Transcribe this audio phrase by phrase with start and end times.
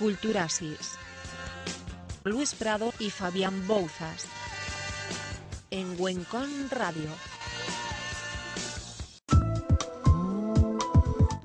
[0.00, 0.98] Culturasis.
[2.24, 4.26] Luis Prado y Fabián Bouzas.
[5.70, 7.10] En Huencón Radio.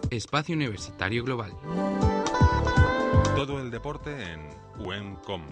[0.09, 1.53] Espacio Universitario Global.
[3.37, 4.48] Todo el deporte en
[4.79, 5.43] Wemcom.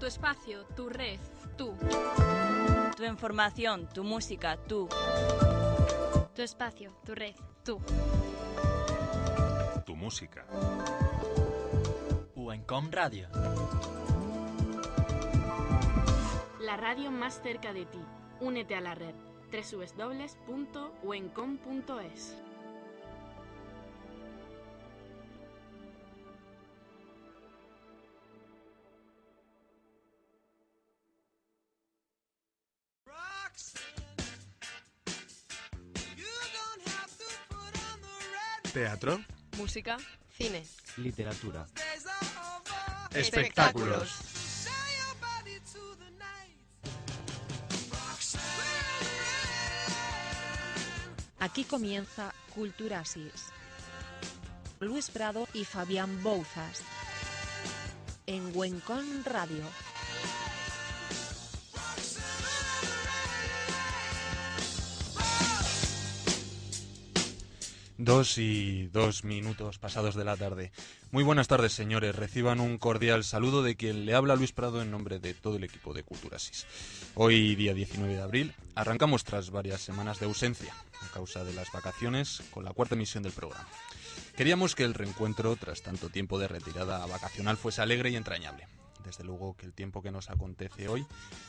[0.00, 1.18] Tu espacio, tu red,
[1.58, 1.74] tú.
[2.96, 4.88] Tu información, tu música, tú.
[6.34, 7.80] Tu espacio, tu red, tú.
[9.86, 10.44] Tu música.
[12.34, 13.28] Uencom Radio.
[16.58, 18.00] La radio más cerca de ti.
[18.40, 19.14] Únete a la red.
[19.52, 22.43] www.wencom.es
[38.74, 39.24] Teatro.
[39.56, 39.96] Música,
[40.36, 40.64] cine.
[40.96, 41.64] Literatura.
[43.14, 44.10] Espectáculos.
[51.38, 53.52] Aquí comienza Culturasis.
[54.80, 56.82] Luis Prado y Fabián Bouzas.
[58.26, 59.62] En Huencón Radio.
[68.04, 70.72] Dos y dos minutos pasados de la tarde.
[71.10, 72.14] Muy buenas tardes, señores.
[72.14, 75.64] Reciban un cordial saludo de quien le habla Luis Prado en nombre de todo el
[75.64, 76.66] equipo de Culturasis.
[77.14, 81.72] Hoy, día 19 de abril, arrancamos tras varias semanas de ausencia a causa de las
[81.72, 83.66] vacaciones con la cuarta emisión del programa.
[84.36, 88.66] Queríamos que el reencuentro, tras tanto tiempo de retirada vacacional, fuese alegre y entrañable.
[89.04, 91.06] Desde luego que el tiempo que nos acontece hoy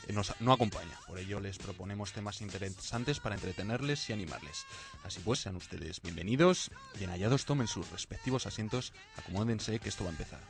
[0.08, 1.00] eh, nos, no acompaña.
[1.08, 4.66] Por ello les proponemos temas interesantes para entretenerles y animarles.
[5.03, 10.03] Así pues, sean ustedes bienvenidos y en hallados tomen sus respectivos asientos, acomódense que esto
[10.03, 10.42] va a empezar.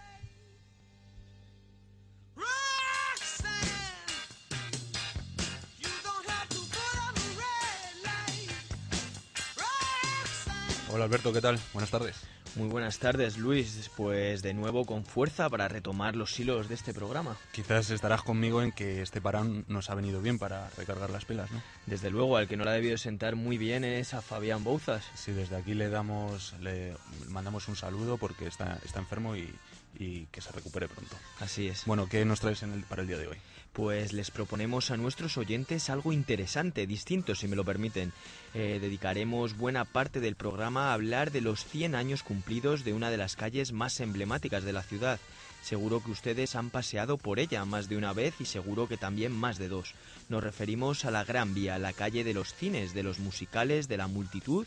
[10.95, 11.59] Hola Alberto, ¿qué tal?
[11.73, 12.15] Buenas tardes.
[12.55, 13.91] Muy buenas tardes, Luis.
[13.97, 17.35] Pues de nuevo con fuerza para retomar los hilos de este programa.
[17.51, 21.51] Quizás estarás conmigo en que este parón nos ha venido bien para recargar las pilas,
[21.51, 21.61] ¿no?
[21.85, 25.03] Desde luego, al que no la ha debido sentar muy bien es a Fabián Bouzas.
[25.15, 26.95] Sí, desde aquí le damos, le
[27.27, 29.53] mandamos un saludo porque está, está enfermo y,
[29.99, 31.17] y que se recupere pronto.
[31.41, 31.83] Así es.
[31.85, 33.37] Bueno, ¿qué nos traes en el, para el día de hoy?
[33.75, 38.13] Pues les proponemos a nuestros oyentes algo interesante, distinto, si me lo permiten.
[38.53, 43.09] Eh, dedicaremos buena parte del programa a hablar de los 100 años cumplidos de una
[43.11, 45.19] de las calles más emblemáticas de la ciudad.
[45.61, 49.33] Seguro que ustedes han paseado por ella más de una vez y seguro que también
[49.33, 49.93] más de dos.
[50.29, 53.97] Nos referimos a la Gran Vía, la calle de los cines, de los musicales, de
[53.97, 54.65] la multitud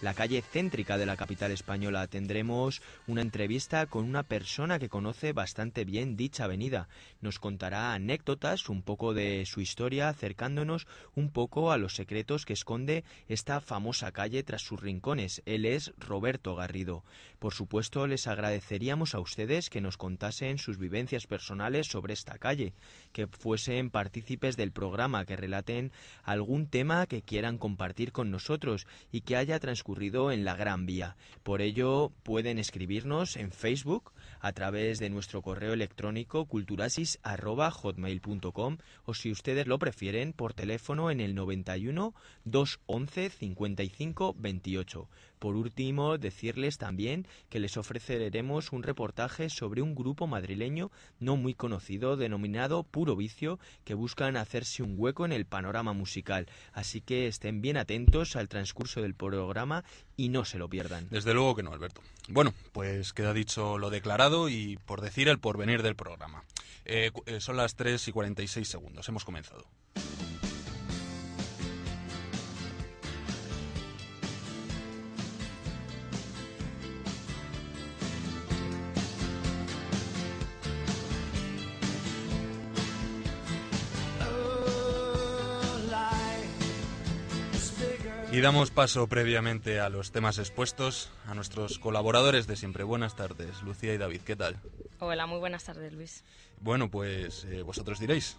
[0.00, 2.06] la calle céntrica de la capital española.
[2.06, 6.88] Tendremos una entrevista con una persona que conoce bastante bien dicha avenida.
[7.20, 12.54] Nos contará anécdotas, un poco de su historia, acercándonos un poco a los secretos que
[12.54, 15.42] esconde esta famosa calle tras sus rincones.
[15.44, 17.04] Él es Roberto Garrido.
[17.40, 22.74] Por supuesto, les agradeceríamos a ustedes que nos contasen sus vivencias personales sobre esta calle,
[23.14, 25.90] que fuesen partícipes del programa, que relaten
[26.22, 31.16] algún tema que quieran compartir con nosotros y que haya transcurrido en la Gran Vía.
[31.42, 39.32] Por ello pueden escribirnos en Facebook a través de nuestro correo electrónico culturasis@hotmail.com o si
[39.32, 42.14] ustedes lo prefieren por teléfono en el 91
[42.44, 45.08] 211 55 28.
[45.40, 51.54] Por último, decirles también que les ofreceremos un reportaje sobre un grupo madrileño no muy
[51.54, 56.46] conocido denominado Puro Vicio que buscan hacerse un hueco en el panorama musical.
[56.74, 59.82] Así que estén bien atentos al transcurso del programa
[60.14, 61.08] y no se lo pierdan.
[61.08, 62.02] Desde luego que no, Alberto.
[62.28, 66.44] Bueno, pues queda dicho lo declarado y por decir el porvenir del programa.
[66.84, 69.08] Eh, eh, son las 3 y 46 segundos.
[69.08, 69.64] Hemos comenzado.
[88.40, 92.84] Y damos paso previamente a los temas expuestos a nuestros colaboradores de siempre.
[92.84, 94.56] Buenas tardes, Lucía y David, ¿qué tal?
[94.98, 96.24] Hola, muy buenas tardes, Luis.
[96.58, 98.38] Bueno, pues eh, vosotros diréis.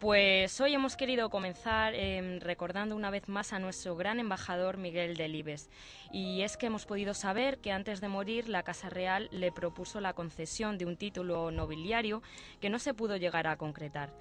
[0.00, 5.16] Pues hoy hemos querido comenzar em, recordando una vez más a nuestro gran embajador Miguel
[5.16, 5.70] Delibes.
[6.12, 10.00] Y es que hemos podido saber que antes de morir la Casa Real le propuso
[10.02, 12.20] la concesión de un título nobiliario
[12.60, 14.12] que no se pudo llegar a concretar.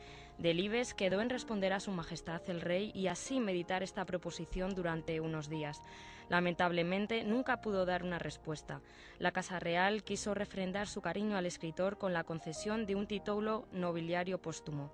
[0.42, 5.20] Delibes quedó en responder a Su Majestad el Rey y así meditar esta proposición durante
[5.20, 5.84] unos días.
[6.30, 8.82] Lamentablemente nunca pudo dar una respuesta.
[9.20, 13.68] La Casa Real quiso refrendar su cariño al escritor con la concesión de un título
[13.72, 14.92] nobiliario póstumo.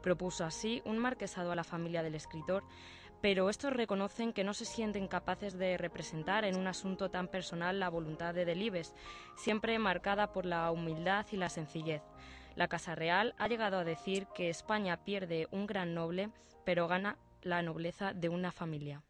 [0.00, 2.64] Propuso así un marquesado a la familia del escritor,
[3.20, 7.80] pero estos reconocen que no se sienten capaces de representar en un asunto tan personal
[7.80, 8.94] la voluntad de Delibes,
[9.36, 12.00] siempre marcada por la humildad y la sencillez.
[12.56, 16.30] La Casa Real ha llegado a decir que España pierde un gran noble,
[16.64, 19.02] pero gana la nobleza de una familia.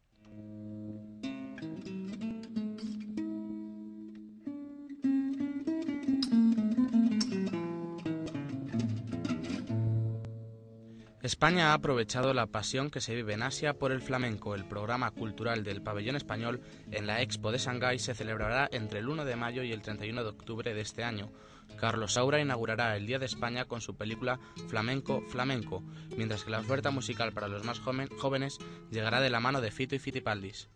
[11.21, 14.55] España ha aprovechado la pasión que se vive en Asia por el flamenco.
[14.55, 16.61] El programa cultural del pabellón español
[16.91, 20.23] en la Expo de Shanghái se celebrará entre el 1 de mayo y el 31
[20.23, 21.29] de octubre de este año.
[21.77, 25.83] Carlos Saura inaugurará el Día de España con su película Flamenco Flamenco,
[26.17, 28.57] mientras que la oferta musical para los más jóvenes
[28.91, 30.69] llegará de la mano de Fito y Fitipaldis.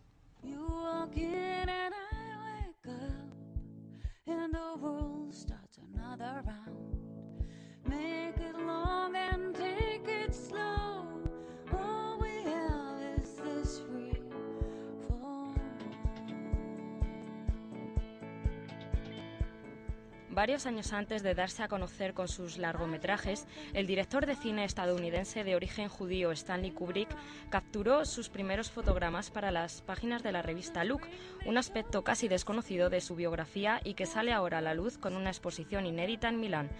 [20.32, 25.44] Varios años antes de darse a conocer con sus largometrajes, el director de cine estadounidense
[25.44, 27.14] de origen judío Stanley Kubrick
[27.50, 31.02] capturó sus primeros fotogramas para las páginas de la revista Look,
[31.44, 35.16] un aspecto casi desconocido de su biografía y que sale ahora a la luz con
[35.16, 36.70] una exposición inédita en Milán.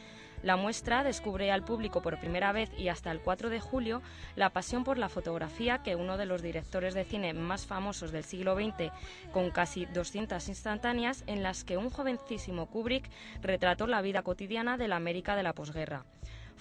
[0.43, 4.03] La muestra descubre al público por primera vez y hasta el 4 de julio
[4.35, 8.25] la pasión por la fotografía que uno de los directores de cine más famosos del
[8.25, 8.91] siglo XX,
[9.33, 13.09] con casi 200 instantáneas en las que un jovencísimo Kubrick
[13.41, 16.05] retrató la vida cotidiana de la América de la posguerra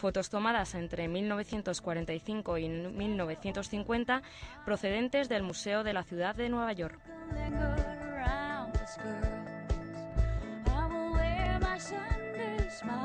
[0.02, 4.24] fotos tomadas entre 1945 y 1950
[4.66, 7.00] procedentes del Museo de la Ciudad de Nueva York.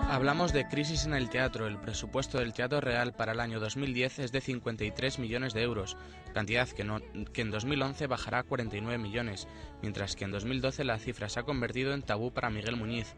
[0.08, 1.67] Hablamos de crisis en el teatro.
[1.67, 5.96] El presupuesto del Teatro Real para el año 2010 es de 53 millones de euros,
[6.32, 6.87] cantidad que,
[7.32, 9.46] que en 2011 bajará a 49 millones,
[9.82, 13.14] mientras que en 2012 la cifra se ha convertido en tabú para Miguel Muñiz.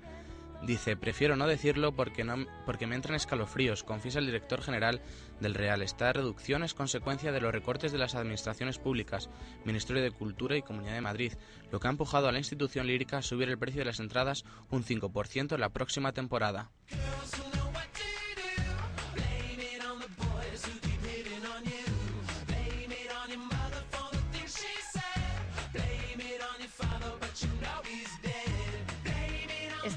[0.63, 5.01] Dice, prefiero no decirlo porque, no, porque me entran escalofríos, confiesa el director general
[5.41, 5.83] del Real.
[5.83, 9.31] Esta reducción es consecuencia de los recortes de las administraciones públicas,
[9.65, 11.33] Ministerio de Cultura y Comunidad de Madrid,
[11.71, 14.45] lo que ha empujado a la institución lírica a subir el precio de las entradas
[14.71, 16.71] un 5% en la próxima temporada.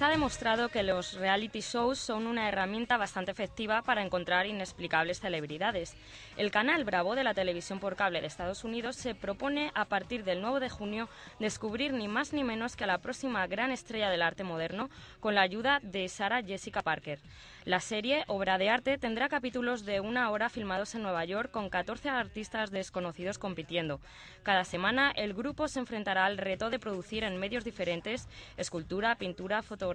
[0.02, 5.96] Está demostrado que los reality shows son una herramienta bastante efectiva para encontrar inexplicables celebridades.
[6.38, 10.24] El canal Bravo de la televisión por cable de Estados Unidos se propone a partir
[10.24, 11.08] del 9 de junio
[11.40, 14.90] descubrir ni más ni menos que a la próxima gran estrella del arte moderno
[15.20, 17.20] con la ayuda de Sarah Jessica Parker.
[17.64, 21.70] La serie, obra de arte, tendrá capítulos de una hora filmados en Nueva York con
[21.70, 24.02] 14 artistas desconocidos compitiendo.
[24.42, 28.28] Cada semana el grupo se enfrentará al reto de producir en medios diferentes
[28.58, 29.91] escultura, pintura, fotografía,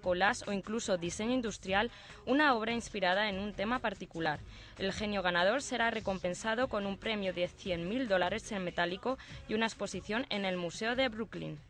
[0.00, 1.90] collage o incluso diseño industrial
[2.26, 4.40] una obra inspirada en un tema particular.
[4.78, 9.18] El genio ganador será recompensado con un premio de 100.000 dólares en metálico
[9.48, 11.69] y una exposición en el Museo de Brooklyn.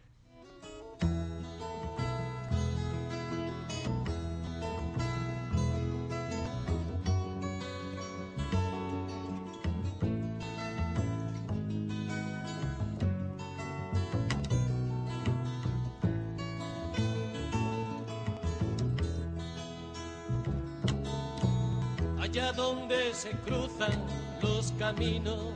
[22.52, 24.04] Donde se cruzan
[24.42, 25.54] los caminos,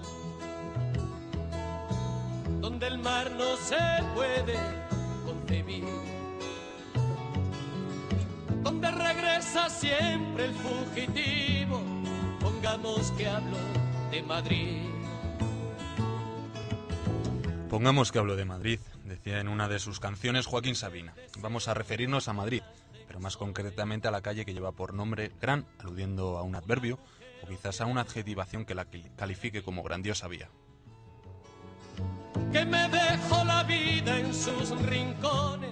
[2.61, 3.77] donde el mar no se
[4.15, 4.59] puede
[5.25, 5.85] concebir,
[8.63, 11.83] donde regresa siempre el fugitivo,
[12.41, 13.57] pongamos que hablo
[14.11, 14.83] de Madrid.
[17.69, 21.13] Pongamos que hablo de Madrid, decía en una de sus canciones Joaquín Sabina.
[21.41, 22.63] Vamos a referirnos a Madrid,
[23.15, 26.99] pero más concretamente a la calle que lleva por nombre Gran, aludiendo a un adverbio
[27.45, 30.51] o quizás a una adjetivación que la califique como grandiosa vía.
[32.51, 35.71] Que me dejo la vida en sus rincones.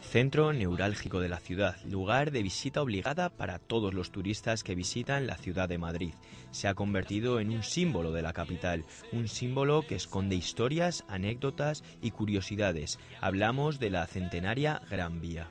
[0.00, 5.26] Centro neurálgico de la ciudad, lugar de visita obligada para todos los turistas que visitan
[5.26, 6.14] la ciudad de Madrid.
[6.52, 11.82] Se ha convertido en un símbolo de la capital, un símbolo que esconde historias, anécdotas
[12.00, 13.00] y curiosidades.
[13.20, 15.50] Hablamos de la centenaria Gran Vía.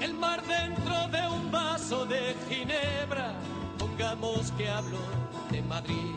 [0.00, 3.32] El mar dentro de un vaso de ginebra,
[3.78, 4.98] pongamos que hablo
[5.50, 6.14] de Madrid.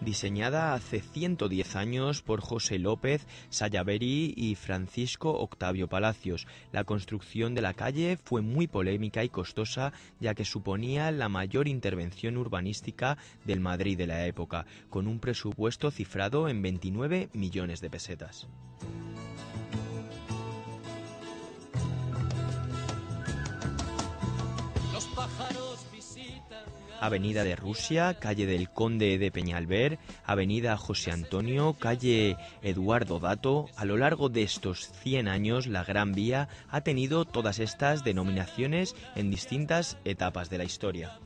[0.00, 7.60] Diseñada hace 110 años por José López Sayaveri y Francisco Octavio Palacios, la construcción de
[7.60, 13.60] la calle fue muy polémica y costosa ya que suponía la mayor intervención urbanística del
[13.60, 18.48] Madrid de la época, con un presupuesto cifrado en 29 millones de pesetas.
[27.00, 33.68] Avenida de Rusia, calle del Conde de Peñalver, Avenida José Antonio, calle Eduardo Dato.
[33.76, 38.94] A lo largo de estos 100 años, la Gran Vía ha tenido todas estas denominaciones
[39.16, 41.18] en distintas etapas de la historia.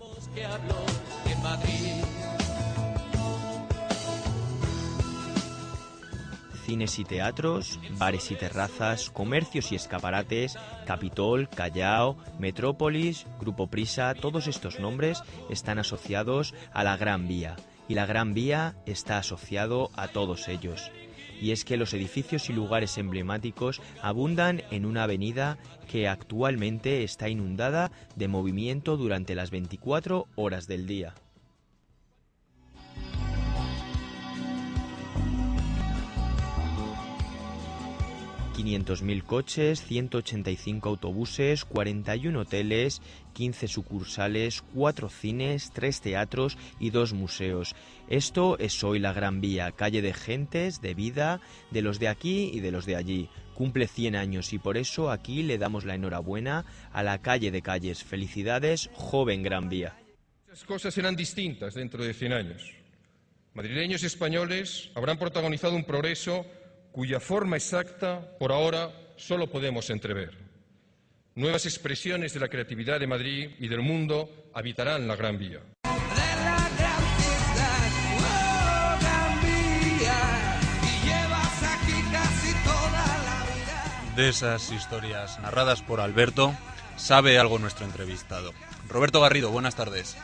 [6.64, 10.56] Cines y teatros, bares y terrazas, comercios y escaparates,
[10.86, 17.56] Capitol, Callao, Metrópolis, Grupo Prisa, todos estos nombres están asociados a la Gran Vía
[17.88, 20.90] y la Gran Vía está asociado a todos ellos.
[21.40, 25.58] Y es que los edificios y lugares emblemáticos abundan en una avenida
[25.90, 31.14] que actualmente está inundada de movimiento durante las 24 horas del día.
[38.54, 47.74] 500.000 coches, 185 autobuses, 41 hoteles, 15 sucursales, 4 cines, 3 teatros y 2 museos.
[48.08, 51.40] Esto es hoy la Gran Vía, calle de gentes, de vida,
[51.72, 53.28] de los de aquí y de los de allí.
[53.54, 57.62] Cumple 100 años y por eso aquí le damos la enhorabuena a la calle de
[57.62, 58.04] calles.
[58.04, 59.96] Felicidades, joven Gran Vía.
[60.48, 62.72] Las cosas serán distintas dentro de 100 años.
[63.54, 66.46] Madrileños y españoles habrán protagonizado un progreso
[66.94, 70.30] cuya forma exacta, por ahora, solo podemos entrever.
[71.34, 75.58] Nuevas expresiones de la creatividad de Madrid y del mundo habitarán la Gran Vía.
[84.14, 86.54] De esas historias narradas por Alberto,
[86.94, 88.52] sabe algo nuestro entrevistado.
[88.88, 90.16] Roberto Garrido, buenas tardes.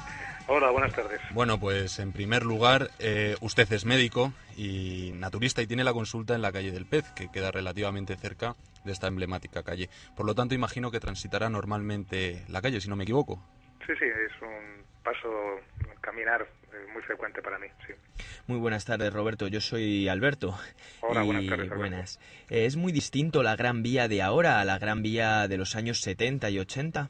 [0.53, 1.21] Hola, buenas tardes.
[1.31, 6.35] Bueno, pues en primer lugar, eh, usted es médico y naturista y tiene la consulta
[6.35, 9.89] en la calle del Pez, que queda relativamente cerca de esta emblemática calle.
[10.17, 13.41] Por lo tanto, imagino que transitará normalmente la calle, si no me equivoco.
[13.87, 15.29] Sí, sí, es un paso,
[16.01, 17.93] caminar eh, muy frecuente para mí, sí.
[18.49, 19.47] Muy buenas tardes, Roberto.
[19.47, 20.59] Yo soy Alberto.
[21.03, 21.77] Hola, Y buenas tardes, Alberto.
[21.77, 22.21] buenas.
[22.49, 25.77] Eh, ¿Es muy distinto la Gran Vía de ahora a la Gran Vía de los
[25.77, 27.09] años 70 y 80?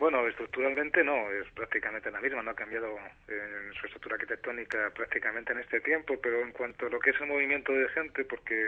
[0.00, 2.96] Bueno, estructuralmente no, es prácticamente la misma, no ha cambiado
[3.28, 7.20] en su estructura arquitectónica prácticamente en este tiempo, pero en cuanto a lo que es
[7.20, 8.66] el movimiento de gente, porque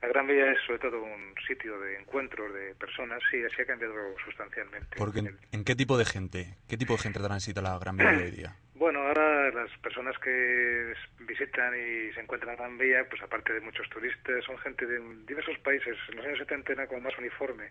[0.00, 3.66] la Gran Vía es sobre todo un sitio de encuentros de personas, sí, así ha
[3.66, 3.94] cambiado
[4.24, 4.96] sustancialmente.
[4.96, 8.10] Porque en, ¿en qué tipo de gente, qué tipo de gente transita la Gran Vía
[8.10, 8.54] hoy día?
[8.76, 13.52] Bueno, ahora las personas que visitan y se encuentran en la Gran Vía, pues aparte
[13.52, 15.96] de muchos turistas, son gente de diversos países.
[16.10, 17.70] En los años 70 era como más uniforme,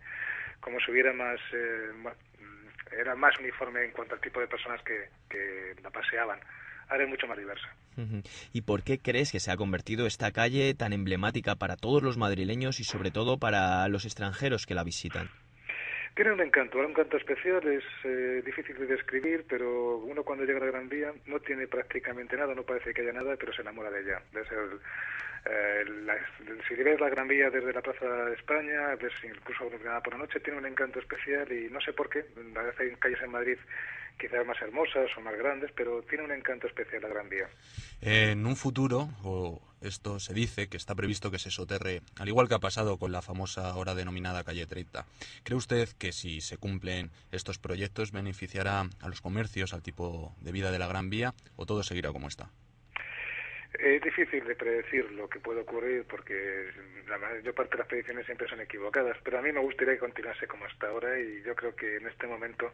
[0.60, 1.40] como si hubiera más...
[1.54, 1.92] eh,
[2.92, 6.40] era más uniforme en cuanto al tipo de personas que, que la paseaban.
[6.90, 7.68] Ahora es mucho más diversa.
[8.52, 12.18] ¿Y por qué crees que se ha convertido esta calle tan emblemática para todos los
[12.18, 15.30] madrileños y sobre todo para los extranjeros que la visitan?
[16.16, 20.58] Tiene un encanto, un encanto especial, es eh, difícil de describir, pero uno cuando llega
[20.60, 23.62] a la Gran Vía no tiene prácticamente nada, no parece que haya nada, pero se
[23.64, 24.22] enamora de ella.
[24.32, 24.80] Ves el-
[25.46, 26.18] eh, la-
[26.68, 30.40] si ves la Gran Vía desde la Plaza de España, ves incluso por la noche,
[30.40, 32.26] tiene un encanto especial y no sé por qué,
[32.80, 33.58] hay calles en Madrid
[34.20, 37.48] quizás más hermosas o más grandes, pero tiene un encanto especial la Gran Vía.
[38.00, 42.48] En un futuro, o esto se dice que está previsto que se soterre, al igual
[42.48, 45.06] que ha pasado con la famosa ahora denominada calle 30.
[45.44, 50.52] ¿Cree usted que si se cumplen estos proyectos beneficiará a los comercios, al tipo de
[50.52, 52.50] vida de la Gran Vía, o todo seguirá como está?
[53.80, 56.72] Es difícil de predecir lo que puede ocurrir porque
[57.08, 60.00] la mayor parte de las predicciones siempre son equivocadas, pero a mí me gustaría que
[60.00, 62.72] continuase como hasta ahora y yo creo que en este momento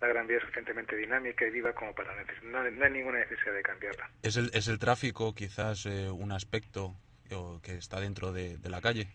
[0.00, 3.52] la Gran Vía es suficientemente dinámica y viva como para no, no hay ninguna necesidad
[3.52, 4.10] de cambiarla.
[4.22, 6.94] ¿Es el, es el tráfico quizás eh, un aspecto
[7.30, 9.08] o, que está dentro de, de la calle?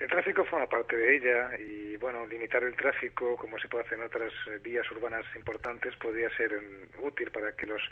[0.00, 3.98] El tráfico forma parte de ella y bueno, limitar el tráfico como se puede hacer
[3.98, 7.82] en otras eh, vías urbanas importantes podría ser mm, útil para que los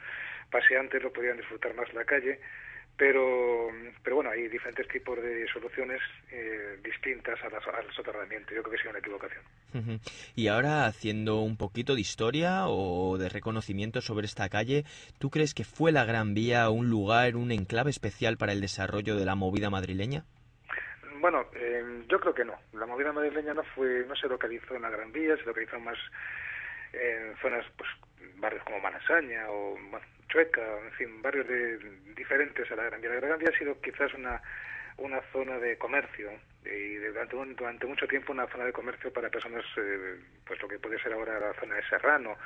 [0.51, 2.39] paseantes lo pudieran disfrutar más la calle,
[2.97, 3.69] pero,
[4.05, 8.55] pero bueno, hay diferentes tipos de soluciones eh, distintas al, al soterramiento.
[8.55, 9.43] Yo creo que es una equivocación.
[10.35, 14.85] Y ahora, haciendo un poquito de historia o de reconocimiento sobre esta calle,
[15.19, 19.17] ¿tú crees que fue la Gran Vía un lugar, un enclave especial para el desarrollo
[19.17, 20.25] de la movida madrileña?
[21.21, 22.55] Bueno, eh, yo creo que no.
[22.73, 25.99] La movida madrileña no fue, no se localizó en la Gran Vía, se localizó más
[26.93, 27.91] en zonas, pues,
[28.37, 29.77] barrios como Manasaña o
[30.29, 31.79] Chueca, en fin, barrios de,
[32.15, 33.11] diferentes a la Gran Vía.
[33.11, 34.41] La Gran Vía ha sido quizás una,
[34.99, 36.31] una zona de comercio
[36.65, 40.79] y durante, durante mucho tiempo una zona de comercio para personas, eh, pues lo que
[40.79, 42.37] puede ser ahora la zona de Serrano,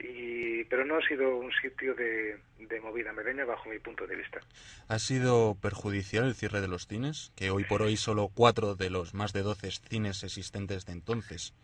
[0.00, 4.16] y, pero no ha sido un sitio de, de movida medeña bajo mi punto de
[4.16, 4.40] vista.
[4.88, 7.32] ¿Ha sido perjudicial el cierre de los cines?
[7.36, 11.54] Que hoy por hoy solo cuatro de los más de doce cines existentes de entonces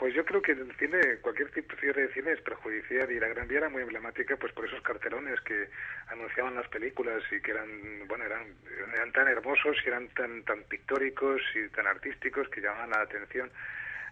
[0.00, 3.46] pues yo creo que el cine, cualquier tipo de cine es perjudicial y la Gran
[3.46, 5.68] Vía era muy emblemática pues por esos cartelones que
[6.08, 7.68] anunciaban las películas y que eran,
[8.08, 8.46] bueno, eran,
[8.94, 13.50] eran tan hermosos y eran tan, tan pictóricos y tan artísticos que llamaban la atención.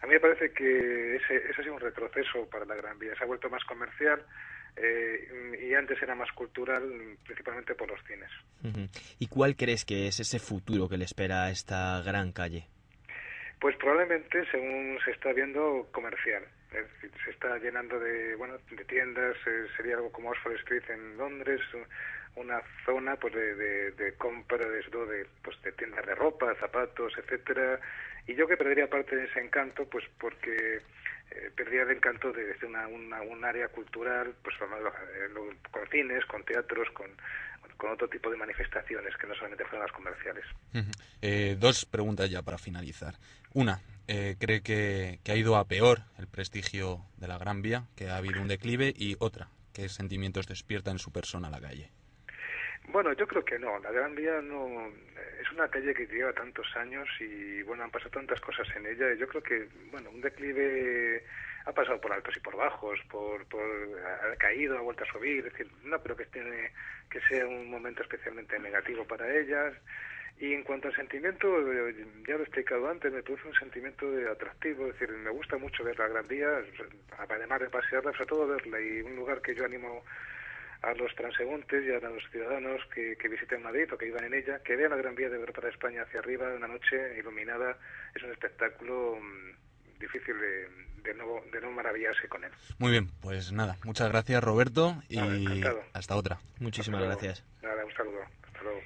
[0.00, 3.14] A mí me parece que ese, ese ha sido un retroceso para la Gran Vía,
[3.16, 4.24] se ha vuelto más comercial
[4.76, 6.82] eh, y antes era más cultural,
[7.24, 8.30] principalmente por los cines.
[9.18, 12.66] ¿Y cuál crees que es ese futuro que le espera a esta gran calle?
[13.60, 16.44] Pues probablemente, según se está viendo, comercial.
[16.70, 20.84] Es decir, se está llenando de, bueno, de tiendas, eh, sería algo como Oxford Street
[20.90, 21.60] en Londres,
[22.36, 27.80] una zona pues de, de, compra de, de, pues, de tiendas de ropa, zapatos, etcétera.
[28.28, 30.82] Y yo que perdería parte de ese encanto, pues porque
[31.30, 36.44] eh, perdía el encanto de, una, una, un área cultural, pues eh, con cines, con
[36.44, 37.10] teatros, con,
[37.90, 40.44] otro tipo de manifestaciones que no solamente fueran las comerciales.
[41.22, 43.14] Eh, dos preguntas ya para finalizar.
[43.54, 48.08] Una, eh, ¿cree que, ha ido a peor el prestigio de la Gran Vía, que
[48.08, 48.92] ha habido un declive?
[48.96, 51.90] Y otra, ¿qué sentimientos despierta en su persona la calle?
[52.88, 53.78] Bueno, yo creo que no.
[53.80, 54.90] La Gran Vía no
[55.40, 59.12] es una calle que lleva tantos años y bueno han pasado tantas cosas en ella.
[59.12, 61.22] Y yo creo que bueno un declive
[61.66, 65.46] ha pasado por altos y por bajos, por, por ha caído, ha vuelto a subir,
[65.46, 66.72] es decir, no creo que tiene
[67.10, 69.74] que sea un momento especialmente negativo para ellas.
[70.40, 71.46] Y en cuanto al sentimiento,
[72.26, 75.58] ya lo he explicado antes, me produce un sentimiento de atractivo, es decir, me gusta
[75.58, 76.62] mucho ver la Gran Vía,
[77.18, 80.04] además de pasearla, sobre todo verla, y un lugar que yo animo
[80.82, 84.34] a los transeúntes y a los ciudadanos que, que visiten Madrid o que iban en
[84.34, 87.76] ella, que vean la Gran Vía de Europa de España hacia arriba, una noche iluminada,
[88.14, 90.68] es un espectáculo mm, difícil de,
[91.02, 92.50] de no, de no maravillarse con él.
[92.78, 95.18] Muy bien, pues nada, muchas gracias Roberto y
[95.92, 96.38] hasta otra.
[96.60, 97.44] Muchísimas gracias.
[97.62, 98.22] Nada, un saludo.
[98.46, 98.80] Hasta luego.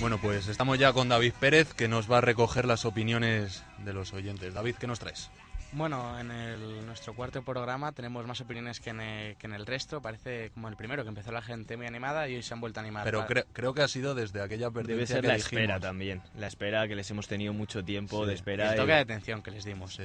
[0.00, 3.92] Bueno, pues estamos ya con David Pérez, que nos va a recoger las opiniones de
[3.92, 4.54] los oyentes.
[4.54, 5.30] David, ¿qué nos traes?
[5.72, 9.66] Bueno, en el, nuestro cuarto programa tenemos más opiniones que en, el, que en el
[9.66, 10.00] resto.
[10.00, 12.80] Parece como el primero, que empezó la gente muy animada y hoy se han vuelto
[12.80, 13.04] a animar.
[13.04, 15.52] Pero creo que ha sido desde aquella advertencia Debe ser que la dijimos.
[15.62, 16.22] espera también.
[16.36, 18.68] La espera que les hemos tenido mucho tiempo de espera.
[18.68, 20.00] El y- toque de atención que les dimos.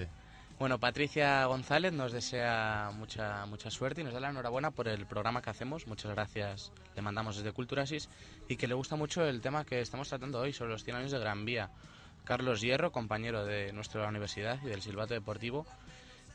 [0.59, 5.05] Bueno, Patricia González nos desea mucha mucha suerte y nos da la enhorabuena por el
[5.07, 5.87] programa que hacemos.
[5.87, 8.07] Muchas gracias, le mandamos desde Culturasis
[8.47, 11.11] y que le gusta mucho el tema que estamos tratando hoy sobre los 100 años
[11.11, 11.71] de Gran Vía.
[12.23, 15.65] Carlos Hierro, compañero de nuestra universidad y del Silbato Deportivo,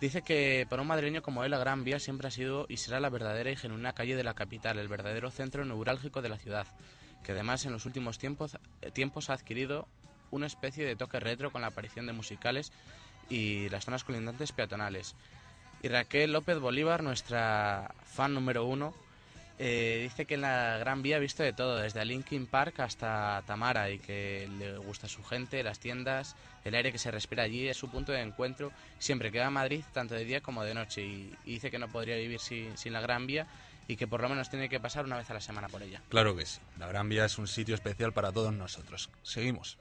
[0.00, 3.00] dice que para un madrileño como él la Gran Vía siempre ha sido y será
[3.00, 6.66] la verdadera y genuina calle de la capital, el verdadero centro neurálgico de la ciudad,
[7.22, 9.88] que además en los últimos tiempos, eh, tiempos ha adquirido
[10.30, 12.72] una especie de toque retro con la aparición de musicales
[13.28, 15.14] y las zonas colindantes peatonales.
[15.82, 18.94] Y Raquel López Bolívar, nuestra fan número uno,
[19.60, 23.42] eh, dice que en la Gran Vía ha visto de todo, desde Linkin Park hasta
[23.46, 27.68] Tamara, y que le gusta su gente, las tiendas, el aire que se respira allí,
[27.68, 28.72] es su punto de encuentro.
[28.98, 31.78] Siempre que va a Madrid, tanto de día como de noche, y, y dice que
[31.78, 33.46] no podría vivir sin, sin la Gran Vía
[33.88, 36.02] y que por lo menos tiene que pasar una vez a la semana por ella.
[36.10, 36.60] Claro que sí.
[36.78, 39.10] La Gran Vía es un sitio especial para todos nosotros.
[39.22, 39.78] Seguimos.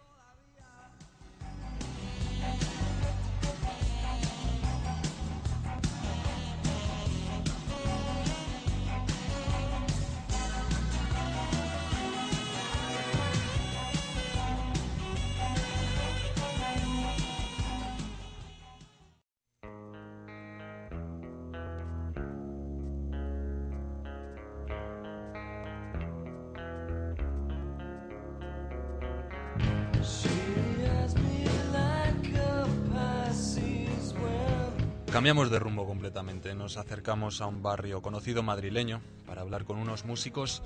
[35.17, 36.53] Cambiamos de rumbo completamente.
[36.53, 40.61] Nos acercamos a un barrio conocido madrileño para hablar con unos músicos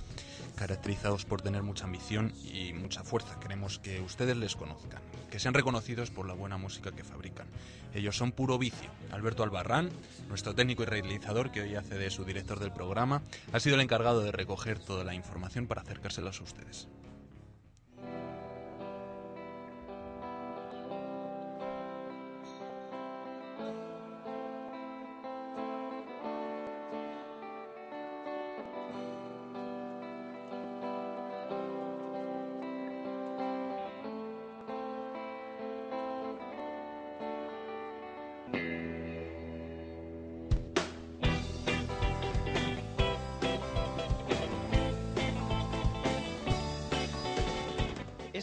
[0.57, 3.39] caracterizados por tener mucha ambición y mucha fuerza.
[3.39, 7.47] Queremos que ustedes les conozcan, que sean reconocidos por la buena música que fabrican.
[7.93, 8.89] Ellos son puro vicio.
[9.13, 9.89] Alberto Albarrán,
[10.27, 13.21] nuestro técnico y realizador, que hoy hace de su director del programa,
[13.53, 16.89] ha sido el encargado de recoger toda la información para acercárselos a ustedes.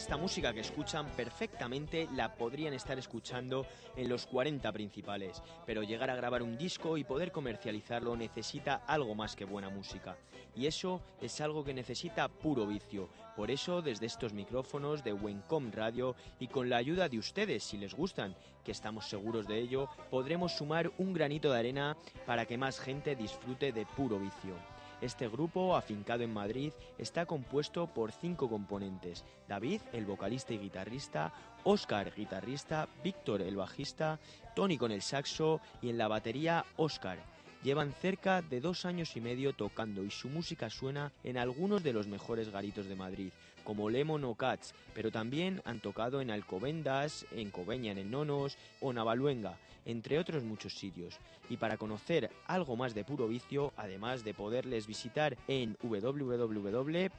[0.09, 6.09] Esta música que escuchan perfectamente la podrían estar escuchando en los 40 principales, pero llegar
[6.09, 10.17] a grabar un disco y poder comercializarlo necesita algo más que buena música.
[10.55, 13.09] Y eso es algo que necesita puro vicio.
[13.35, 17.77] Por eso, desde estos micrófonos de Wencom Radio y con la ayuda de ustedes, si
[17.77, 21.95] les gustan, que estamos seguros de ello, podremos sumar un granito de arena
[22.25, 24.55] para que más gente disfrute de puro vicio.
[25.01, 29.23] Este grupo, afincado en Madrid, está compuesto por cinco componentes.
[29.47, 31.31] David, el vocalista y guitarrista,
[31.63, 34.19] Óscar, guitarrista, Víctor, el bajista,
[34.55, 37.19] Tony con el saxo y en la batería, Óscar.
[37.63, 41.93] Llevan cerca de dos años y medio tocando y su música suena en algunos de
[41.93, 43.31] los mejores garitos de Madrid,
[43.69, 48.57] como Lemon o Cats, pero también han tocado en Alcobendas, en Cobeña, en el Nonos
[48.81, 51.19] o Navaluenga, entre otros muchos sitios.
[51.51, 57.13] Y para conocer algo más de Puro Vicio, además de poderles visitar en www.myspace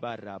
[0.00, 0.40] barra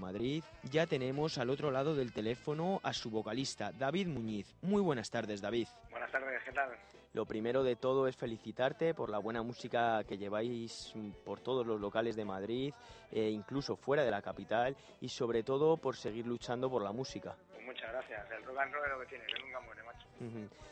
[0.00, 4.54] Madrid, ya tenemos al otro lado del teléfono a su vocalista, David Muñiz.
[4.62, 5.68] Muy buenas tardes, David.
[5.90, 6.70] Buenas tardes, ¿qué tal?
[7.14, 10.92] Lo primero de todo es felicitarte por la buena música que lleváis
[11.24, 12.74] por todos los locales de Madrid,
[13.12, 17.36] e incluso fuera de la capital, y sobre todo por seguir luchando por la música.
[17.52, 18.28] Pues muchas gracias.
[18.32, 20.08] El rock and roll es lo que tiene, que nunca muere, macho.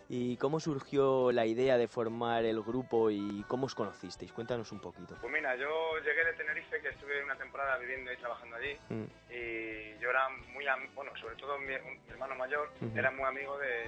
[0.08, 4.32] ¿Y cómo surgió la idea de formar el grupo y cómo os conocisteis?
[4.32, 5.14] Cuéntanos un poquito.
[5.20, 5.68] Pues mira, yo
[6.04, 9.04] llegué de Tenerife, que estuve una temporada viviendo y trabajando allí, Mm.
[9.30, 10.64] y yo era muy,
[10.96, 13.84] bueno, sobre todo mi, mi hermano mayor, era muy amigo de,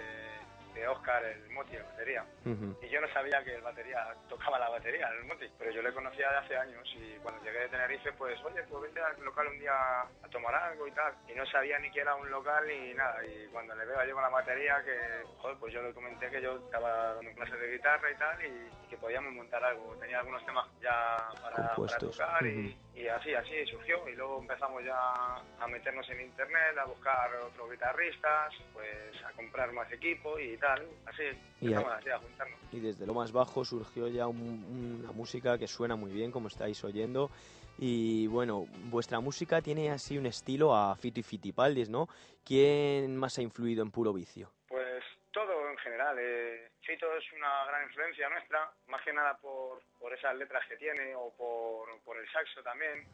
[0.74, 2.24] de Oscar, el Moti, el batería.
[2.44, 5.92] Y yo no sabía que el batería tocaba la batería, el Moti, pero yo le
[5.92, 9.46] conocía de hace años y cuando llegué de Tenerife, pues, oye, pues vente al local
[9.46, 11.14] un día a tomar algo y tal.
[11.28, 13.24] Y no sabía ni que era un local ni nada.
[13.24, 16.42] Y cuando le veo yo con la batería, que, joder, pues yo le comenté que
[16.42, 19.94] yo estaba dando clases de guitarra y tal y, y que podíamos montar algo.
[20.00, 24.09] Tenía algunos temas ya para, tocar y, y así, así surgió.
[24.09, 24.94] Y luego empezamos ya
[25.61, 28.87] a meternos en internet, a buscar otros guitarristas, pues
[29.24, 30.83] a comprar más equipo y tal.
[31.07, 31.22] Así,
[31.61, 32.59] Y empezamos a- así a juntarnos.
[32.72, 36.48] Y desde lo más bajo surgió ya un- una música que suena muy bien, como
[36.48, 37.30] estáis oyendo.
[37.78, 42.09] Y bueno, vuestra música tiene así un estilo a Fito y Fitipaldis, ¿no?
[42.44, 44.50] ¿Quién más ha influido en Puro Vicio?
[45.85, 46.16] General.
[46.18, 50.77] Eh, Fito es una gran influencia nuestra, más que nada por, por esas letras que
[50.77, 53.07] tiene o por, por el saxo también.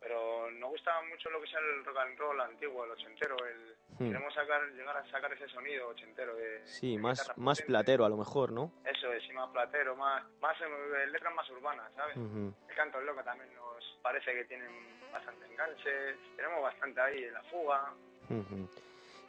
[0.00, 3.36] Pero nos gusta mucho lo que es el rock and roll antiguo, el ochentero.
[3.46, 4.08] El, Hmm.
[4.08, 7.64] Queremos sacar, llegar a sacar ese sonido ochentero de, Sí, de más, más potente.
[7.66, 8.70] platero a lo mejor, ¿no?
[8.84, 12.14] Eso es, y más platero, más, más eh, letras más urbanas, ¿sabes?
[12.14, 14.70] El canto loco también nos parece que tienen
[15.10, 16.14] bastante enganche.
[16.36, 17.94] Tenemos bastante ahí en la fuga.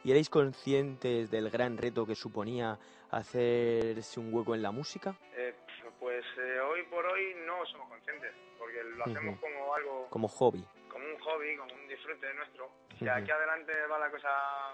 [0.04, 2.78] ¿Y erais conscientes del gran reto que suponía
[3.10, 5.14] hacerse un hueco en la música?
[5.36, 5.54] Eh,
[5.98, 10.64] pues eh, hoy por hoy no somos conscientes, porque lo hacemos como algo, Como hobby.
[10.88, 12.70] como un hobby, como un disfrute nuestro.
[12.98, 14.28] Si aquí adelante va la cosa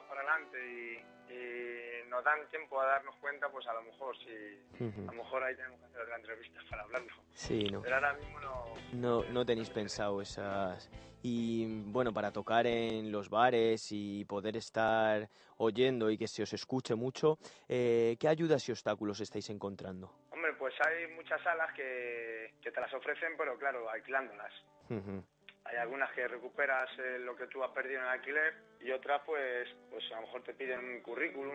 [0.08, 5.02] para adelante y, y nos dan tiempo a darnos cuenta, pues a lo mejor Ujú.
[5.08, 7.12] a lo mejor ahí tenemos que hacer otra entrevista para hablarlo.
[7.32, 7.82] Sí, ¿no?
[7.82, 8.64] Pero ahora mismo no.
[8.92, 10.90] No, no tenéis pensado esas...
[11.26, 16.52] Y bueno, para tocar en los bares y poder estar oyendo y que se os
[16.52, 20.12] escuche mucho, eh, ¿qué ayudas y obstáculos estáis encontrando?
[20.30, 24.52] Hombre, pues hay muchas salas que, que te las ofrecen, pero claro, alquilándolas.
[24.90, 25.24] Ujú.
[25.64, 29.22] Hay algunas que recuperas eh, lo que tú has perdido en el alquiler y otras
[29.24, 31.54] pues pues a lo mejor te piden un currículum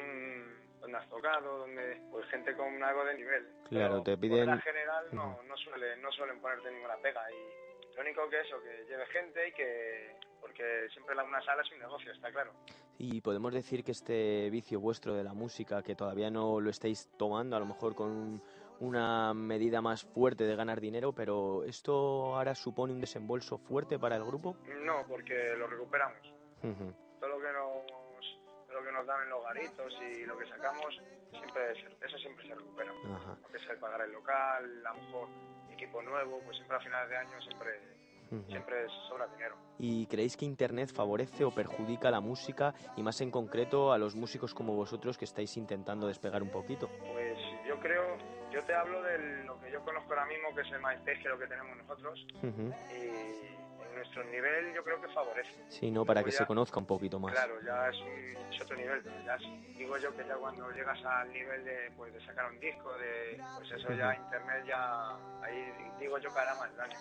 [0.80, 3.48] donde has tocado, donde pues gente con algo de nivel.
[3.70, 4.48] Claro, Pero te Por piden...
[4.48, 8.62] regla general no, no suelen no suelen ponerte ninguna pega y lo único que eso
[8.64, 12.54] que lleve gente y que porque siempre la una sala es un negocio, está claro.
[12.98, 17.10] Y podemos decir que este vicio vuestro de la música, que todavía no lo estáis
[17.18, 18.44] tomando, a lo mejor con un-
[18.80, 24.16] una medida más fuerte de ganar dinero, pero ¿esto ahora supone un desembolso fuerte para
[24.16, 24.56] el grupo?
[24.84, 26.20] No, porque lo recuperamos.
[26.64, 26.94] Ujú.
[27.20, 31.02] Todo lo que nos, lo que nos dan en los garitos y lo que sacamos,
[31.32, 31.72] siempre
[32.06, 32.92] eso siempre se recupera.
[33.16, 33.38] Ajá.
[33.42, 35.28] Lo que es el pagar el local, a lo mejor
[35.72, 37.70] equipo nuevo, pues siempre a finales de año siempre,
[38.32, 38.44] Ujú.
[38.50, 39.56] siempre sobra dinero.
[39.78, 44.16] ¿Y creéis que Internet favorece o perjudica la música y más en concreto a los
[44.16, 46.90] músicos como vosotros que estáis intentando despegar un poquito?
[47.14, 48.18] Pues yo creo,
[48.52, 51.28] yo te hablo de lo que yo conozco ahora mismo, que es el MySpace, que
[51.28, 52.26] es lo que tenemos nosotros,
[52.92, 55.50] y nuestro nivel yo creo que favorece.
[55.68, 56.06] Sí, ¿no?
[56.06, 57.34] Para Luego que ya- se conozca un poquito más.
[57.34, 61.04] Claro, ya es, un, es otro nivel, ya es- digo yo que ya cuando llegas
[61.06, 65.74] al nivel de, pues, de sacar un disco, de, pues eso ya internet ya, ahí
[66.00, 66.98] digo yo que hará más daño.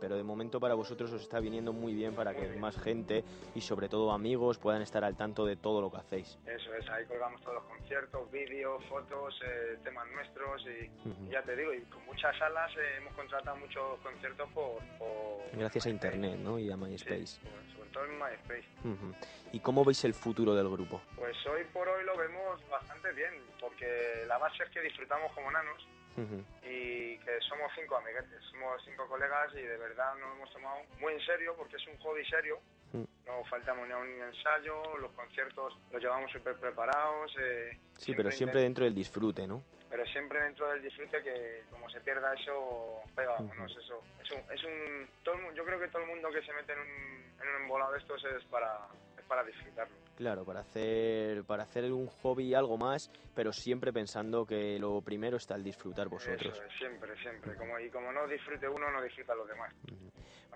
[0.00, 3.22] Pero de momento para vosotros os está viniendo muy bien para que más gente
[3.54, 6.38] y sobre todo amigos puedan estar al tanto de todo lo que hacéis.
[6.46, 11.54] Eso es, ahí colgamos todos los conciertos, vídeos, fotos, eh, temas nuestros y, ya te
[11.56, 16.27] digo, y con muchas salas eh, hemos contratado muchos conciertos por, por Gracias a Internet,
[16.36, 16.58] ¿no?
[16.58, 17.38] Y a MySpace.
[17.42, 18.68] por- sobre todo en MySpace.
[18.84, 19.14] Ujú.
[19.52, 21.00] ¿Y cómo veis el futuro del grupo?
[21.16, 25.50] Pues hoy por hoy lo vemos bastante bien, porque la base es que disfrutamos como
[25.50, 25.86] nanos
[26.16, 26.44] Ujú.
[26.62, 31.14] y que somos cinco amiguetes, somos cinco colegas y de verdad nos hemos tomado muy
[31.14, 32.58] en serio porque es un hobby serio.
[32.92, 37.30] No faltamos ni a un ensayo, los conciertos los llevamos súper preparados.
[37.38, 39.62] eh, Sí, pero siempre dentro del disfrute, ¿no?
[39.90, 44.02] Pero siempre dentro del disfrute que como se pierda eso pega vámonos eso.
[44.22, 46.72] Es un, es un todo el yo creo que todo el mundo que se mete
[46.72, 48.88] en un, en un embolado de estos es para
[49.28, 54.76] para disfrutarlo Claro, para hacer, para hacer un hobby algo más, pero siempre pensando que
[54.80, 56.54] lo primero está el disfrutar vosotros.
[56.58, 59.72] Eso es, siempre siempre como y como no disfrute uno no disfruta los demás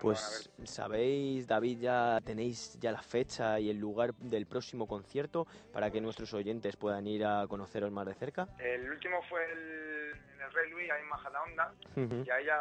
[0.01, 5.89] Pues sabéis, David, ya tenéis ya la fecha y el lugar del próximo concierto para
[5.89, 8.49] que nuestros oyentes puedan ir a conoceros más de cerca.
[8.59, 12.23] el último fue el, en el Rey Luis ahí en Majadahonda Ujú.
[12.25, 12.59] y ahí ya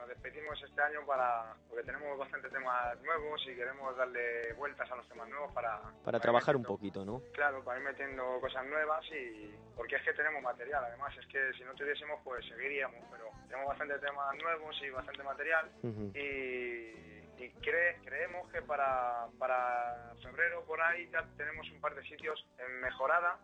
[0.00, 4.96] nos despedimos este año para porque tenemos bastantes temas nuevos y queremos darle vueltas a
[4.96, 7.20] los temas nuevos para Para trabajar un poquito, ¿no?
[7.32, 11.52] Claro, para ir metiendo cosas nuevas y porque es que tenemos material, además es que
[11.54, 15.70] si no tuviésemos pues seguiríamos, pero tenemos bastante temas nuevos y bastante material.
[16.14, 22.02] Y, y cre- creemos que para, para febrero por ahí ya tenemos un par de
[22.04, 23.38] sitios en mejorada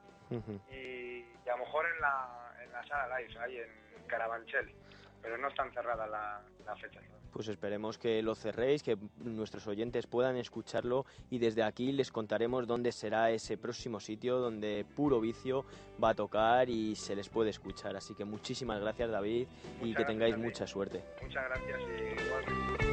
[0.70, 4.74] y, y a lo mejor en la, en la sala live, ahí en Carabanchel,
[5.26, 7.00] pero no están cerradas la, la fecha.
[7.32, 12.68] Pues esperemos que lo cerréis, que nuestros oyentes puedan escucharlo y desde aquí les contaremos
[12.68, 15.64] dónde será ese próximo sitio donde Puro Vicio
[16.02, 17.96] va a tocar y se les puede escuchar.
[17.96, 19.48] Así que muchísimas gracias David
[19.82, 21.02] y que tengáis gracias mucha suerte.
[21.20, 22.85] Muchas gracias y.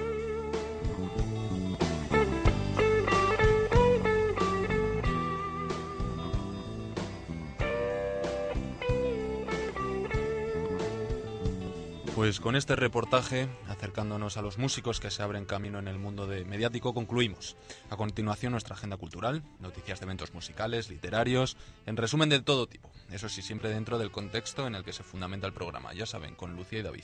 [12.23, 16.25] Pues con este reportaje, acercándonos a los músicos que se abren camino en el mundo
[16.25, 17.57] de mediático, concluimos.
[17.89, 22.89] A continuación, nuestra agenda cultural, noticias de eventos musicales, literarios, en resumen de todo tipo.
[23.12, 26.33] Eso sí, siempre dentro del contexto en el que se fundamenta el programa, ya saben,
[26.36, 27.03] con Lucía y David.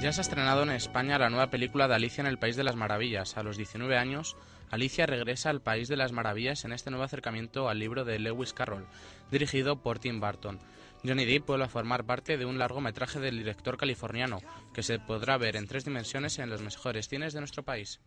[0.00, 2.62] Ya se ha estrenado en España la nueva película de Alicia en el País de
[2.62, 3.36] las Maravillas.
[3.36, 4.36] A los 19 años,
[4.72, 8.54] Alicia regresa al País de las Maravillas en este nuevo acercamiento al libro de Lewis
[8.54, 8.86] Carroll,
[9.30, 10.58] dirigido por Tim Burton.
[11.04, 14.40] Johnny Depp vuelve a formar parte de un largometraje del director californiano,
[14.72, 18.00] que se podrá ver en tres dimensiones en los mejores cines de nuestro país.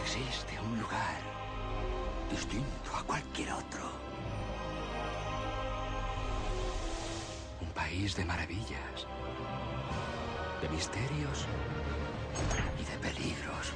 [0.00, 1.20] Existe un lugar
[2.30, 3.90] distinto a cualquier otro.
[7.60, 9.08] Un país de maravillas,
[10.60, 11.48] de misterios
[12.80, 13.72] y de peligros.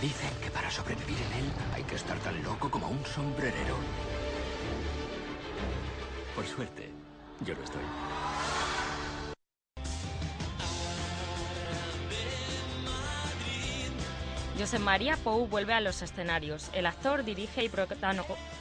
[0.00, 3.76] Dicen que para sobrevivir en él hay que estar tan loco como un sombrerero.
[6.34, 6.90] Por suerte,
[7.40, 7.82] yo lo estoy.
[14.58, 16.70] Josep María Pou vuelve a los escenarios.
[16.72, 17.68] El actor dirige y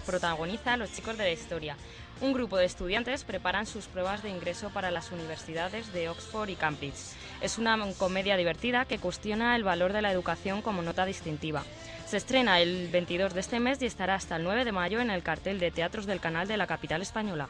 [0.04, 1.76] protagoniza Los chicos de la historia.
[2.22, 6.56] Un grupo de estudiantes preparan sus pruebas de ingreso para las universidades de Oxford y
[6.56, 7.16] Cambridge.
[7.42, 11.64] Es una comedia divertida que cuestiona el valor de la educación como nota distintiva.
[12.06, 15.10] Se estrena el 22 de este mes y estará hasta el 9 de mayo en
[15.10, 17.50] el cartel de teatros del canal de la capital española.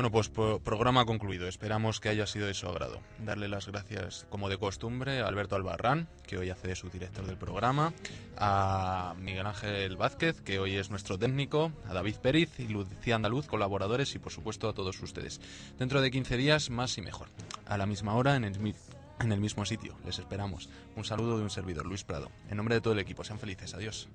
[0.00, 1.46] Bueno, pues pro- programa concluido.
[1.46, 3.02] Esperamos que haya sido de su agrado.
[3.18, 7.26] Darle las gracias, como de costumbre, a Alberto Albarrán, que hoy hace de su director
[7.26, 7.92] del programa,
[8.38, 13.46] a Miguel Ángel Vázquez, que hoy es nuestro técnico, a David Pérez y Lucía Andaluz,
[13.46, 15.38] colaboradores, y por supuesto a todos ustedes.
[15.78, 17.28] Dentro de 15 días, más y mejor.
[17.66, 18.56] A la misma hora, en el,
[19.20, 19.98] en el mismo sitio.
[20.06, 20.70] Les esperamos.
[20.96, 22.30] Un saludo de un servidor, Luis Prado.
[22.48, 23.74] En nombre de todo el equipo, sean felices.
[23.74, 24.08] Adiós.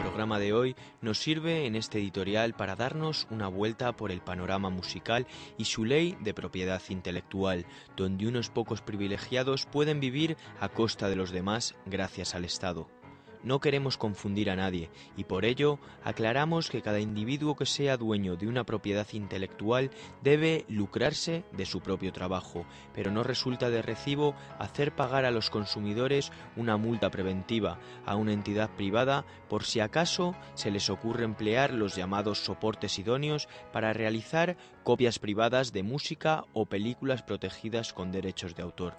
[0.00, 4.70] Programa de hoy nos sirve en este editorial para darnos una vuelta por el panorama
[4.70, 5.26] musical
[5.58, 11.16] y su ley de propiedad intelectual, donde unos pocos privilegiados pueden vivir a costa de
[11.16, 12.99] los demás gracias al Estado.
[13.42, 18.36] No queremos confundir a nadie y por ello aclaramos que cada individuo que sea dueño
[18.36, 19.90] de una propiedad intelectual
[20.22, 25.48] debe lucrarse de su propio trabajo, pero no resulta de recibo hacer pagar a los
[25.48, 31.72] consumidores una multa preventiva a una entidad privada por si acaso se les ocurre emplear
[31.72, 38.54] los llamados soportes idóneos para realizar copias privadas de música o películas protegidas con derechos
[38.54, 38.96] de autor.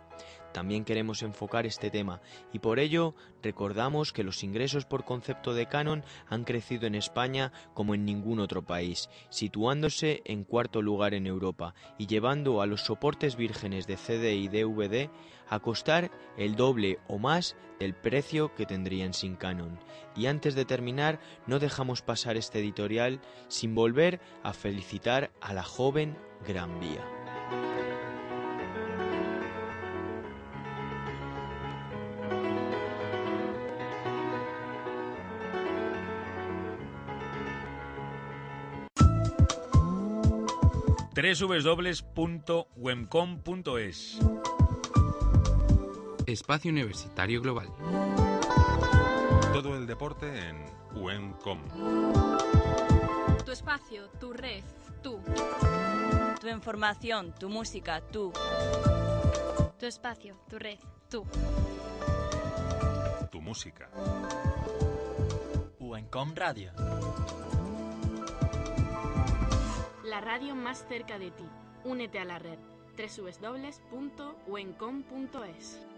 [0.54, 2.22] También queremos enfocar este tema
[2.54, 7.52] y por ello recordamos que los ingresos por concepto de canon han crecido en España
[7.74, 12.82] como en ningún otro país, situándose en cuarto lugar en Europa y llevando a los
[12.82, 15.10] soportes vírgenes de CD y DVD
[15.50, 19.80] a costar el doble o más del precio que tendrían sin canon.
[20.16, 25.64] Y antes de terminar, no dejamos pasar este editorial sin volver a felicitar a la
[25.64, 27.06] joven Gran Vía.
[41.22, 42.66] www.wemcom.es
[46.26, 47.68] Espacio Universitario Global.
[49.54, 51.60] Todo el deporte en UENCOM.
[53.46, 54.64] Tu espacio, tu red,
[55.04, 55.20] tú.
[56.40, 58.34] Tu información, tu música, tú.
[59.80, 61.24] Tu espacio, tu red, tú.
[63.32, 63.88] Tu música.
[65.80, 66.72] Uencom Radio.
[70.12, 71.46] La radio más cerca de ti.
[71.86, 72.60] Únete a la red.
[72.98, 75.91] www.wencom.es